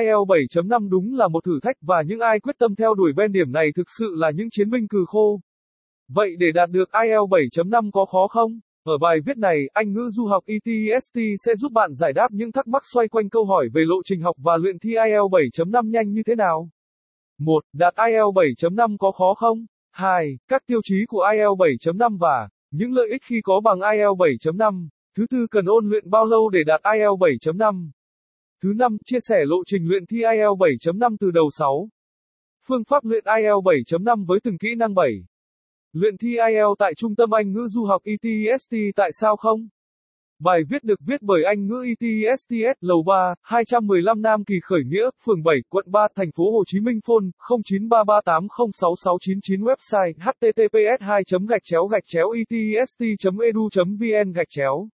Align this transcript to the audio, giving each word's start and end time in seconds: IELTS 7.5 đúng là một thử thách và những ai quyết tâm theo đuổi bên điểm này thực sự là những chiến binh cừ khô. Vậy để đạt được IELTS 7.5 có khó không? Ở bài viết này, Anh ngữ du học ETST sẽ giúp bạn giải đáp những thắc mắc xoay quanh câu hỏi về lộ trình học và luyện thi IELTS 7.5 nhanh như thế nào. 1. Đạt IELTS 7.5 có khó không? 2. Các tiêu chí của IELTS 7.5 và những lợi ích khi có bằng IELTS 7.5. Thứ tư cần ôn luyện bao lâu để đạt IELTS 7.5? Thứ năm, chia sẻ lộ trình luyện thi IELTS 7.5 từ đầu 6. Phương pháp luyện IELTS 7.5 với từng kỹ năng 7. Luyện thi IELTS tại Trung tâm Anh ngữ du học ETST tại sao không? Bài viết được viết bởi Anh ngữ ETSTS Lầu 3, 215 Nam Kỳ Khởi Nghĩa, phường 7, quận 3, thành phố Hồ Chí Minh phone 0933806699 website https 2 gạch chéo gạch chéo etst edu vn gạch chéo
IELTS 0.00 0.58
7.5 0.58 0.88
đúng 0.88 1.14
là 1.14 1.28
một 1.28 1.44
thử 1.44 1.60
thách 1.62 1.76
và 1.80 2.02
những 2.06 2.20
ai 2.20 2.40
quyết 2.40 2.56
tâm 2.58 2.74
theo 2.74 2.94
đuổi 2.94 3.12
bên 3.16 3.32
điểm 3.32 3.52
này 3.52 3.66
thực 3.76 3.86
sự 3.98 4.14
là 4.16 4.30
những 4.30 4.50
chiến 4.50 4.70
binh 4.70 4.88
cừ 4.88 5.04
khô. 5.08 5.40
Vậy 6.08 6.30
để 6.38 6.46
đạt 6.54 6.70
được 6.70 6.88
IELTS 6.92 7.58
7.5 7.58 7.90
có 7.92 8.04
khó 8.04 8.26
không? 8.28 8.60
Ở 8.84 8.98
bài 9.00 9.16
viết 9.26 9.36
này, 9.36 9.58
Anh 9.72 9.92
ngữ 9.92 10.10
du 10.12 10.26
học 10.26 10.44
ETST 10.46 11.18
sẽ 11.44 11.54
giúp 11.54 11.72
bạn 11.72 11.94
giải 11.94 12.12
đáp 12.12 12.28
những 12.30 12.52
thắc 12.52 12.66
mắc 12.66 12.82
xoay 12.94 13.08
quanh 13.08 13.28
câu 13.28 13.44
hỏi 13.44 13.68
về 13.74 13.82
lộ 13.86 13.96
trình 14.04 14.20
học 14.20 14.36
và 14.38 14.56
luyện 14.56 14.78
thi 14.78 14.90
IELTS 14.90 15.60
7.5 15.60 15.90
nhanh 15.90 16.12
như 16.12 16.22
thế 16.26 16.34
nào. 16.34 16.68
1. 17.38 17.64
Đạt 17.72 17.94
IELTS 17.96 18.64
7.5 18.64 18.96
có 18.98 19.12
khó 19.12 19.34
không? 19.34 19.58
2. 19.92 20.38
Các 20.48 20.62
tiêu 20.66 20.80
chí 20.84 20.94
của 21.08 21.26
IELTS 21.32 21.88
7.5 21.88 22.18
và 22.18 22.48
những 22.70 22.92
lợi 22.92 23.08
ích 23.10 23.22
khi 23.24 23.40
có 23.44 23.60
bằng 23.64 23.80
IELTS 23.80 24.46
7.5. 24.48 24.88
Thứ 25.16 25.26
tư 25.30 25.46
cần 25.50 25.64
ôn 25.66 25.88
luyện 25.88 26.10
bao 26.10 26.24
lâu 26.24 26.50
để 26.50 26.60
đạt 26.66 26.80
IELTS 26.94 27.48
7.5? 27.48 27.90
Thứ 28.64 28.72
năm, 28.76 28.96
chia 29.04 29.18
sẻ 29.28 29.36
lộ 29.44 29.56
trình 29.66 29.88
luyện 29.88 30.06
thi 30.06 30.16
IELTS 30.16 30.88
7.5 30.88 31.16
từ 31.20 31.30
đầu 31.30 31.50
6. 31.58 31.88
Phương 32.68 32.84
pháp 32.88 33.04
luyện 33.04 33.24
IELTS 33.24 33.92
7.5 33.92 34.26
với 34.26 34.40
từng 34.44 34.58
kỹ 34.58 34.68
năng 34.78 34.94
7. 34.94 35.10
Luyện 35.92 36.18
thi 36.18 36.28
IELTS 36.28 36.78
tại 36.78 36.92
Trung 36.96 37.16
tâm 37.16 37.30
Anh 37.30 37.52
ngữ 37.52 37.68
du 37.70 37.84
học 37.84 38.02
ETST 38.04 38.74
tại 38.96 39.10
sao 39.20 39.36
không? 39.36 39.60
Bài 40.38 40.60
viết 40.70 40.84
được 40.84 41.00
viết 41.06 41.22
bởi 41.22 41.44
Anh 41.44 41.66
ngữ 41.66 41.84
ETSTS 41.86 42.78
Lầu 42.80 43.02
3, 43.06 43.34
215 43.42 44.22
Nam 44.22 44.44
Kỳ 44.44 44.54
Khởi 44.62 44.80
Nghĩa, 44.86 45.10
phường 45.24 45.42
7, 45.42 45.56
quận 45.68 45.90
3, 45.90 46.08
thành 46.16 46.32
phố 46.36 46.50
Hồ 46.52 46.64
Chí 46.66 46.80
Minh 46.80 47.00
phone 47.06 47.26
0933806699 47.64 49.64
website 49.64 50.12
https 50.18 51.00
2 51.00 51.22
gạch 51.48 51.62
chéo 51.64 51.86
gạch 51.86 52.04
chéo 52.06 52.30
etst 52.30 53.02
edu 53.44 53.68
vn 54.00 54.32
gạch 54.32 54.48
chéo 54.50 54.88